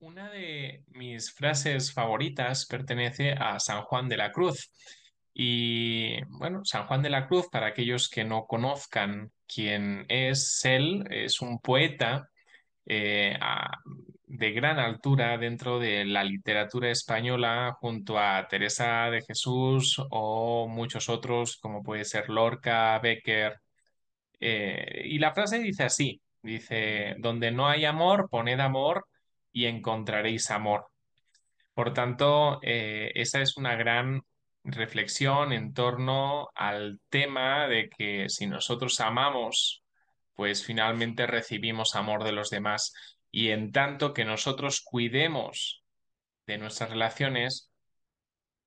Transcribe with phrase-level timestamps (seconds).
[0.00, 4.72] Una de mis frases favoritas pertenece a San Juan de la Cruz.
[5.34, 11.04] Y bueno, San Juan de la Cruz, para aquellos que no conozcan quién es él,
[11.10, 12.30] es un poeta
[12.86, 13.38] eh,
[14.24, 21.10] de gran altura dentro de la literatura española, junto a Teresa de Jesús o muchos
[21.10, 23.60] otros, como puede ser Lorca, Becker.
[24.40, 29.04] Eh, y la frase dice así, dice, donde no hay amor, poned amor
[29.52, 30.86] y encontraréis amor.
[31.74, 34.22] Por tanto, eh, esa es una gran
[34.64, 39.82] reflexión en torno al tema de que si nosotros amamos,
[40.34, 42.92] pues finalmente recibimos amor de los demás.
[43.30, 45.84] Y en tanto que nosotros cuidemos
[46.46, 47.70] de nuestras relaciones,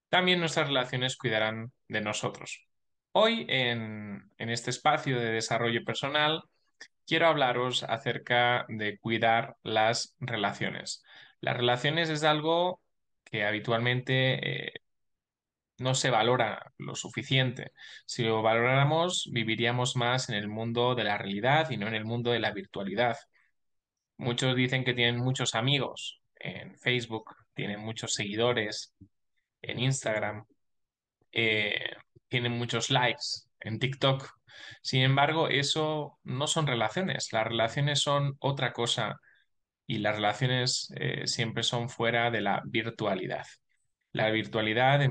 [0.09, 2.65] también nuestras relaciones cuidarán de nosotros.
[3.11, 6.43] Hoy, en, en este espacio de desarrollo personal,
[7.05, 11.03] quiero hablaros acerca de cuidar las relaciones.
[11.41, 12.81] Las relaciones es algo
[13.23, 14.73] que habitualmente eh,
[15.77, 17.71] no se valora lo suficiente.
[18.05, 22.05] Si lo valoráramos, viviríamos más en el mundo de la realidad y no en el
[22.05, 23.17] mundo de la virtualidad.
[24.17, 28.93] Muchos dicen que tienen muchos amigos en Facebook, tienen muchos seguidores
[29.61, 30.45] en Instagram,
[31.31, 31.95] eh,
[32.27, 34.29] tienen muchos likes en TikTok.
[34.81, 37.31] Sin embargo, eso no son relaciones.
[37.33, 39.19] Las relaciones son otra cosa
[39.87, 43.45] y las relaciones eh, siempre son fuera de la virtualidad.
[44.11, 45.01] La virtualidad,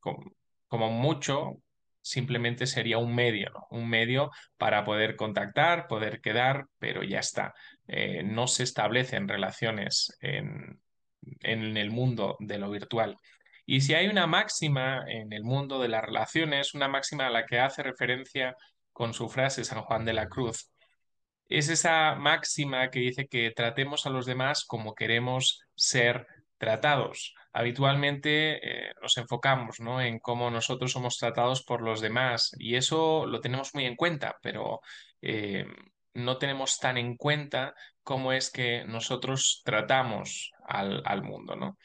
[0.00, 0.32] com-
[0.68, 1.58] como mucho,
[2.00, 3.66] simplemente sería un medio, ¿no?
[3.70, 7.54] Un medio para poder contactar, poder quedar, pero ya está.
[7.86, 10.80] Eh, no se establecen relaciones en,
[11.40, 13.16] en el mundo de lo virtual.
[13.64, 17.46] Y si hay una máxima en el mundo de las relaciones, una máxima a la
[17.46, 18.56] que hace referencia
[18.92, 20.70] con su frase San Juan de la Cruz,
[21.48, 26.26] es esa máxima que dice que tratemos a los demás como queremos ser
[26.58, 27.34] tratados.
[27.52, 30.00] Habitualmente eh, nos enfocamos, ¿no?
[30.00, 34.36] en cómo nosotros somos tratados por los demás y eso lo tenemos muy en cuenta,
[34.42, 34.80] pero
[35.20, 35.66] eh,
[36.14, 41.76] no tenemos tan en cuenta cómo es que nosotros tratamos al, al mundo, ¿no?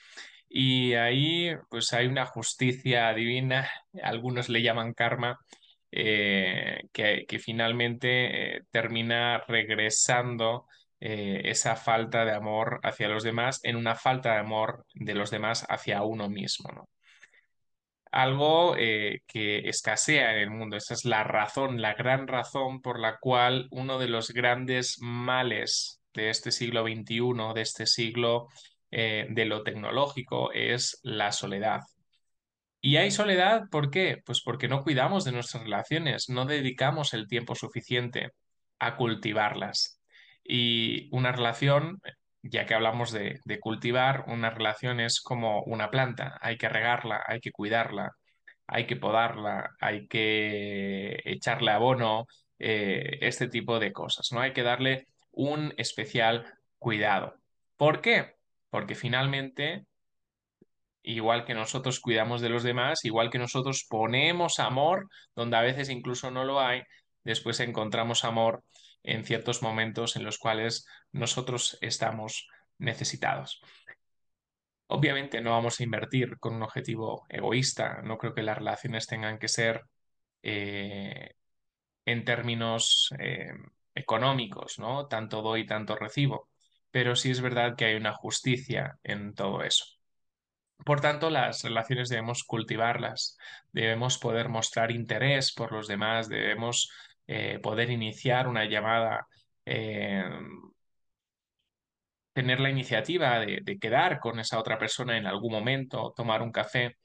[0.49, 3.69] Y ahí pues hay una justicia divina,
[4.03, 5.39] algunos le llaman karma,
[5.91, 10.67] eh, que, que finalmente eh, termina regresando
[10.99, 15.31] eh, esa falta de amor hacia los demás en una falta de amor de los
[15.31, 16.89] demás hacia uno mismo, ¿no?
[18.11, 20.77] Algo que escasea en el mundo.
[20.77, 26.01] Esa es la razón, la gran razón por la cual uno de los grandes males
[26.13, 28.47] de este siglo XXI, de este siglo
[28.91, 31.81] eh, de lo tecnológico, es la soledad.
[32.81, 34.21] Y hay soledad, ¿por qué?
[34.25, 38.31] Pues porque no cuidamos de nuestras relaciones, no dedicamos el tiempo suficiente
[38.79, 39.99] a cultivarlas.
[40.43, 41.99] Y una relación,
[42.43, 47.41] ya que hablamos de, cultivar, una relación es como una planta, hay que regarla, hay
[47.41, 48.11] que cuidarla,
[48.67, 52.25] hay que podarla, hay que echarle abono,
[52.59, 54.41] eh, este tipo de cosas, ¿no?
[54.41, 56.45] Hay que darle un especial
[56.79, 57.35] cuidado.
[57.75, 58.36] ¿Por qué?
[58.77, 59.87] Porque finalmente
[61.01, 65.89] Igual que nosotros cuidamos de los demás, igual que nosotros ponemos amor donde a veces
[65.89, 66.83] incluso no lo hay,
[67.23, 68.61] después encontramos amor
[69.03, 73.61] en ciertos momentos en los cuales nosotros estamos necesitados.
[74.87, 79.39] Obviamente no vamos a invertir con un objetivo egoísta, no creo que las relaciones tengan
[79.39, 79.83] que ser
[80.43, 81.31] eh,
[82.05, 83.53] en términos eh,
[83.95, 85.07] económicos, ¿no?
[85.07, 86.49] Tanto doy, tanto recibo,
[86.91, 89.85] pero sí es verdad que hay una justicia en todo eso.
[90.85, 93.37] Por tanto, las relaciones debemos cultivarlas,
[93.71, 96.89] debemos poder mostrar interés por los demás, debemos
[97.27, 99.27] eh, poder iniciar una llamada,
[99.65, 100.23] eh,
[102.33, 106.97] tener la iniciativa de, quedar con esa otra persona en algún momento, tomar un café.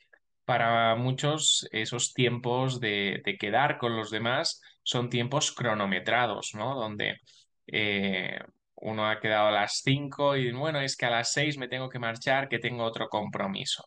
[0.45, 6.75] Para muchos, esos tiempos de, de quedar con los demás son tiempos cronometrados, ¿no?
[6.75, 7.19] Donde
[7.67, 8.41] eh,
[8.83, 11.89] uno ha quedado a las 5 y bueno, es que a las 6 me tengo
[11.89, 13.85] que marchar, que tengo otro compromiso.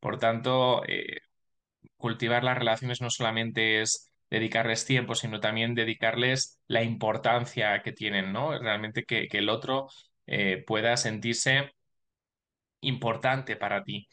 [0.00, 1.20] Por tanto, eh,
[1.96, 8.32] cultivar las relaciones no solamente es dedicarles tiempo, sino también dedicarles la importancia que tienen,
[8.32, 8.58] ¿no?
[8.58, 9.88] Realmente que, que el otro
[10.26, 11.72] eh, pueda sentirse
[12.80, 14.08] importante para ti.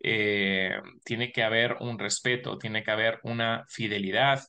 [0.00, 0.70] Eh,
[1.04, 4.40] tiene que haber un respeto, tiene que haber una fidelidad,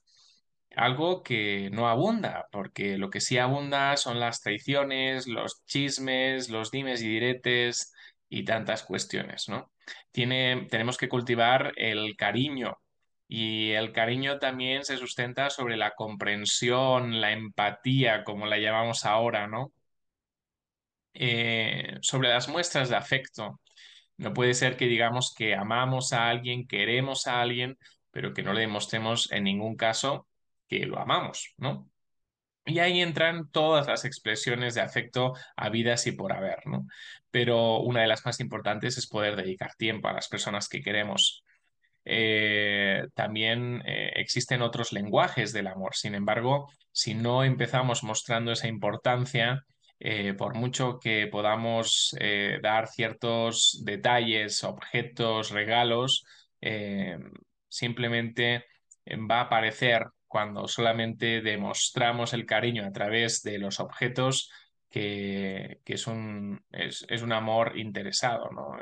[0.78, 6.72] algo que no abunda, porque lo que sí abunda son las traiciones, los chismes, los
[6.72, 7.94] dimes y diretes
[8.30, 9.72] y tantas cuestiones, ¿no?
[10.12, 12.78] Tiene, tenemos que cultivar el cariño.
[13.28, 19.48] Y el cariño también se sustenta sobre la comprensión, la empatía, como la llamamos ahora,
[19.48, 19.74] ¿no?
[21.16, 23.62] eh, sobre las muestras de afecto.
[24.18, 27.78] No puede ser que digamos que amamos a alguien, queremos a alguien,
[28.12, 30.28] pero que no le demostremos en ningún caso
[30.68, 31.90] que lo amamos, ¿no?
[32.66, 36.88] Y ahí entran todas las expresiones de afecto habidas y por haber, ¿no?
[37.30, 41.44] Pero una de las más importantes es poder dedicar tiempo a las personas que queremos.
[42.06, 45.96] Eh, también eh, existen otros lenguajes del amor.
[45.96, 49.64] Sin embargo, si no empezamos mostrando esa importancia,
[50.00, 52.16] eh, por mucho que podamos
[52.62, 56.26] dar ciertos detalles, objetos, regalos,
[57.70, 58.66] simplemente
[59.30, 64.52] va a aparecer cuando solamente demostramos el cariño a través de los objetos
[64.90, 68.78] que, es, un, es, un amor interesado, ¿no?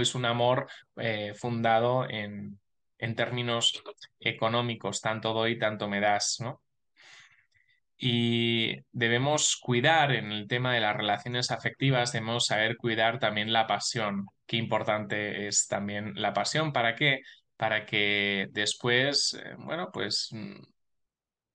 [0.00, 0.68] es un amor
[0.98, 2.60] eh, fundado en,
[2.98, 3.82] en, términos
[4.20, 6.62] económicos, tanto doy, tanto me das, ¿no?
[7.98, 13.66] Y debemos cuidar en el tema de las relaciones afectivas, debemos saber cuidar también la
[13.66, 14.26] pasión.
[14.46, 16.72] Qué importante es también la pasión.
[16.72, 17.22] ¿Para qué?
[17.62, 20.62] Para que después, eh, bueno, pues mm,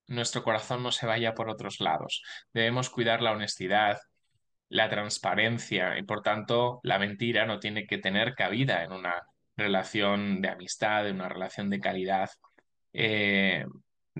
[0.07, 2.23] nuestro corazón no se vaya por otros lados.
[2.53, 3.97] Debemos cuidar la honestidad,
[4.69, 9.21] la transparencia y por tanto la mentira no tiene que tener cabida en una
[9.57, 12.29] relación de amistad, en una relación de calidad.
[12.93, 13.65] Eh,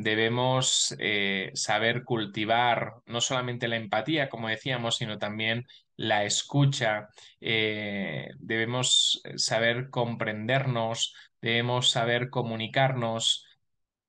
[0.01, 5.65] debemos eh, saber cultivar no solamente la empatía, como decíamos, sino también
[5.95, 7.09] la escucha.
[7.41, 13.45] Eh, debemos saber comprendernos, debemos saber comunicarnos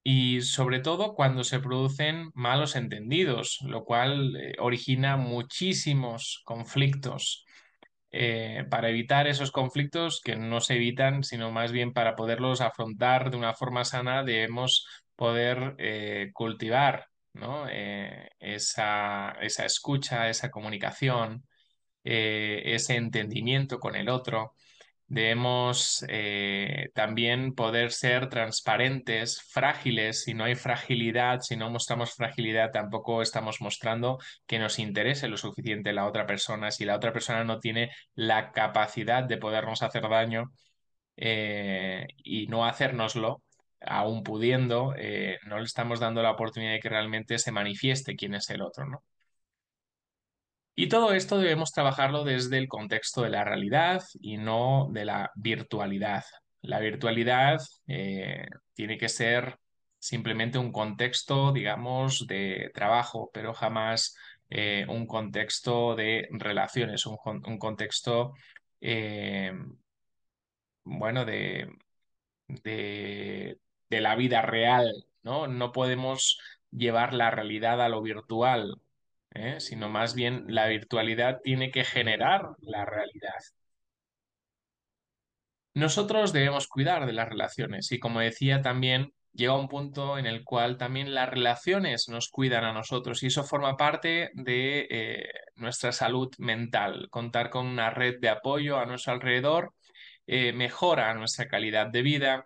[0.03, 7.45] y sobre todo cuando se producen malos entendidos, lo cual eh, origina muchísimos conflictos.
[8.11, 13.31] Eh, para evitar esos conflictos que no se evitan, sino más bien para poderlos afrontar
[13.31, 14.87] de una forma sana, debemos
[15.19, 17.09] poder eh, cultivar
[18.41, 21.45] esa, esa, escucha, esa comunicación,
[22.03, 24.55] ese entendimiento con el otro.
[25.11, 30.23] Debemos eh, también poder ser transparentes, frágiles.
[30.23, 35.39] Si no hay fragilidad, si no mostramos fragilidad, tampoco estamos mostrando que nos interese lo
[35.39, 36.71] suficiente la otra persona.
[36.71, 40.53] Si la otra persona no tiene la capacidad de podernos hacer daño
[41.17, 43.43] eh, y no hacérnoslo,
[43.81, 48.35] aún pudiendo, eh, no le estamos dando la oportunidad de que realmente se manifieste quién
[48.35, 49.05] es el otro, ¿no?
[50.75, 55.31] Y todo esto debemos trabajarlo desde el contexto de la realidad y no de la
[55.35, 56.25] virtualidad.
[56.63, 57.59] La virtualidad
[57.89, 59.59] eh, tiene que ser
[59.99, 64.15] simplemente un contexto, digamos, de trabajo, pero jamás
[64.51, 68.35] eh, un contexto de relaciones, un, contexto,
[68.81, 69.53] eh,
[70.85, 71.69] bueno, de,
[72.49, 73.59] de,
[73.91, 75.47] de la vida real, ¿no?
[75.47, 76.39] No podemos
[76.71, 78.81] llevar la realidad a lo virtual
[79.35, 79.61] ¿eh?
[79.61, 83.35] sino más bien la virtualidad tiene que generar la realidad.
[85.75, 90.43] Nosotros debemos cuidar de las relaciones y como decía también, llega un punto en el
[90.43, 95.93] cual también las relaciones nos cuidan a nosotros y eso forma parte de eh, nuestra
[95.93, 97.09] salud mental.
[97.11, 99.75] Contar con una red de apoyo a nuestro alrededor
[100.27, 102.45] eh, mejora nuestra calidad de vida,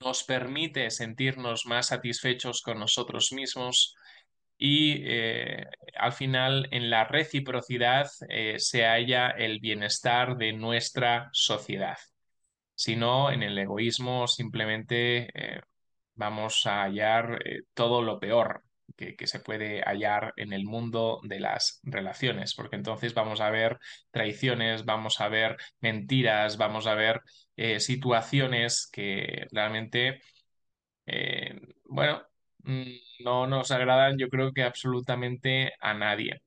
[0.00, 3.94] nos permite sentirnos más satisfechos con nosotros mismos,
[4.58, 5.66] y eh,
[5.96, 11.96] al final en la reciprocidad eh, se halla el bienestar de nuestra sociedad.
[12.74, 15.60] Si no, en el egoísmo simplemente eh,
[16.14, 17.38] vamos a hallar
[17.74, 18.62] todo lo peor
[19.16, 23.78] que, se puede hallar en el mundo de las relaciones, porque entonces vamos a ver
[24.10, 27.20] traiciones, vamos a ver mentiras, vamos a ver
[27.78, 30.20] situaciones que realmente,
[31.84, 32.22] bueno,
[32.64, 32.82] Mm,
[33.24, 36.42] no nos agradan yo creo que absolutamente a nadie.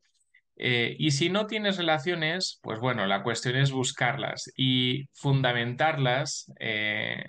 [0.57, 7.25] Eh, y si no tienes relaciones, pues bueno, la cuestión es buscarlas y fundamentarlas eh,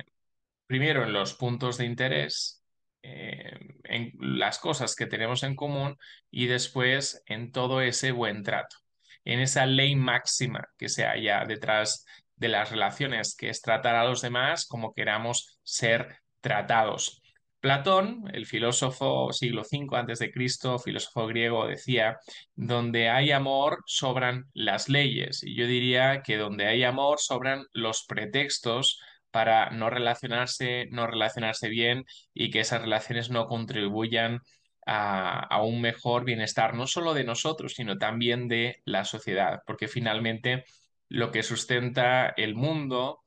[0.67, 2.64] primero en los puntos de interés,
[3.05, 5.97] en las cosas que tenemos en común
[6.31, 8.77] y después en todo ese buen trato,
[9.25, 12.07] en esa ley máxima que se halla detrás
[12.37, 17.21] de las relaciones, que es tratar a los demás como queramos ser tratados.
[17.61, 22.19] Platón, el filósofo siglo V antes de Cristo, filósofo griego, decía,
[22.55, 25.43] donde hay amor sobran las leyes.
[25.43, 29.01] Y yo diría que donde hay amor sobran los pretextos
[29.35, 34.43] para no relacionarse, no relacionarse bien y que esas relaciones no contribuyan
[34.87, 40.65] a, un mejor bienestar, no solo de nosotros, sino también de la sociedad, porque finalmente
[41.09, 43.25] lo que sustenta el mundo,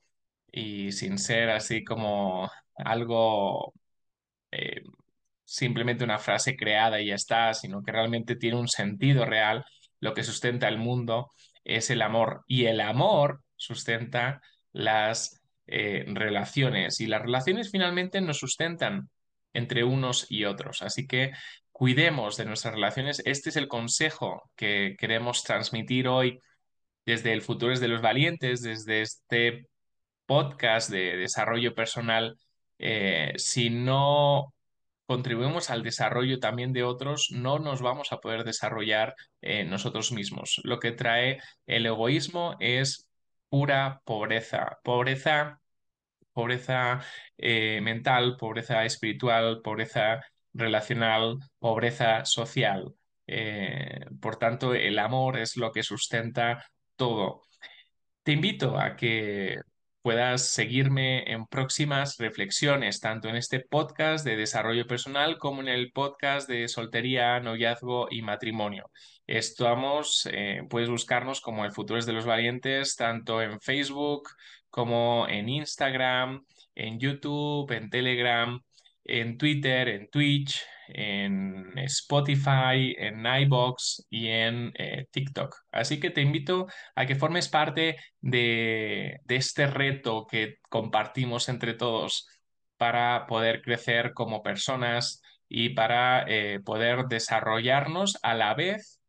[0.49, 3.73] y sin ser así como algo
[4.51, 4.83] eh,
[5.43, 9.65] simplemente una frase creada y ya está, sino que realmente tiene un sentido real,
[9.99, 11.31] lo que sustenta el mundo
[11.65, 12.43] es el amor.
[12.47, 15.36] Y el amor sustenta las
[15.67, 19.09] eh, relaciones y las relaciones finalmente nos sustentan
[19.53, 20.81] entre unos y otros.
[20.81, 21.31] Así que
[21.71, 23.21] cuidemos de nuestras relaciones.
[23.25, 26.39] Este es el consejo que queremos transmitir hoy
[27.05, 29.67] desde el Futuro de los Valientes, desde este
[30.25, 32.37] podcast de desarrollo personal.
[32.79, 34.53] Eh, si no
[35.07, 40.59] contribuimos al desarrollo también de otros, no nos vamos a poder desarrollar eh, nosotros mismos.
[40.63, 43.06] Lo que trae el egoísmo es
[43.49, 45.59] pura pobreza, pobreza,
[46.33, 47.01] pobreza
[47.37, 50.21] eh, mental, pobreza espiritual, pobreza
[50.53, 52.93] relacional, pobreza social.
[53.27, 56.63] Eh, por tanto, el amor es lo que sustenta
[56.95, 57.41] todo.
[58.23, 59.57] Te invito a que
[60.07, 65.91] puedas seguirme en próximas reflexiones, tanto en este podcast de desarrollo personal como en el
[65.91, 68.89] podcast de soltería, noviazgo y matrimonio.
[69.25, 74.29] Estamos, eh, puedes buscarnos como el Futuro es de los Valientes, tanto en Facebook
[74.69, 78.63] como en Instagram, en YouTube, en Telegram,
[79.07, 85.55] en Twitter, en Twitch, en Spotify, en iBox y en eh, TikTok.
[85.71, 92.27] Así que te invito a que formes parte de, este reto que compartimos entre todos
[92.77, 98.99] para poder crecer como personas y para eh, poder desarrollarnos a la vez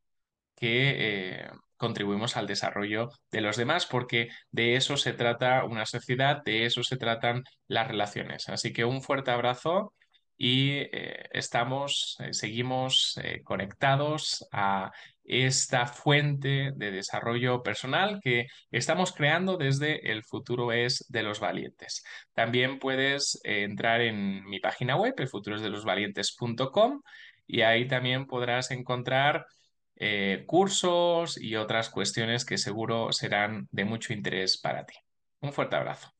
[0.57, 6.43] que eh, contribuimos al desarrollo de los demás, porque de eso se trata una sociedad,
[6.45, 8.49] de eso se tratan las relaciones.
[8.51, 9.95] Así que un fuerte abrazo
[10.37, 14.93] y eh, estamos, eh, seguimos eh, conectados a
[15.25, 22.03] esta fuente de desarrollo personal que estamos creando desde el futuro es de los valientes.
[22.35, 27.03] También puedes entrar en mi página web, elfuturosdelosvalientes.com,
[27.47, 29.45] y ahí también podrás encontrar
[30.47, 34.95] cursos y otras cuestiones que seguro serán de mucho interés para ti.
[35.41, 36.18] Un fuerte abrazo.